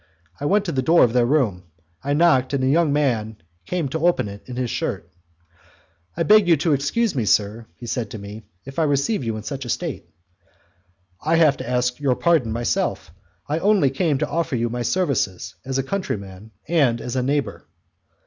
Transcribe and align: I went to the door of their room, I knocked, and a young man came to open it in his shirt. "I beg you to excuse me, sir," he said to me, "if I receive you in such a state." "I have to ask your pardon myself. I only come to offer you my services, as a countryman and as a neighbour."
I 0.39 0.45
went 0.45 0.65
to 0.65 0.71
the 0.71 0.81
door 0.81 1.03
of 1.03 1.13
their 1.13 1.27
room, 1.27 1.61
I 2.03 2.13
knocked, 2.13 2.53
and 2.53 2.63
a 2.63 2.67
young 2.67 2.91
man 2.91 3.37
came 3.67 3.87
to 3.89 3.99
open 4.07 4.27
it 4.27 4.41
in 4.49 4.55
his 4.55 4.71
shirt. 4.71 5.07
"I 6.17 6.23
beg 6.23 6.47
you 6.47 6.57
to 6.57 6.73
excuse 6.73 7.13
me, 7.13 7.23
sir," 7.25 7.67
he 7.75 7.85
said 7.85 8.09
to 8.09 8.17
me, 8.17 8.41
"if 8.65 8.79
I 8.79 8.83
receive 8.85 9.23
you 9.23 9.37
in 9.37 9.43
such 9.43 9.63
a 9.63 9.69
state." 9.69 10.09
"I 11.23 11.35
have 11.35 11.55
to 11.57 11.69
ask 11.69 11.99
your 11.99 12.15
pardon 12.15 12.51
myself. 12.51 13.11
I 13.47 13.59
only 13.59 13.91
come 13.91 14.17
to 14.17 14.27
offer 14.27 14.55
you 14.55 14.71
my 14.71 14.81
services, 14.81 15.53
as 15.63 15.77
a 15.77 15.83
countryman 15.83 16.49
and 16.67 16.99
as 16.99 17.15
a 17.15 17.21
neighbour." 17.21 17.67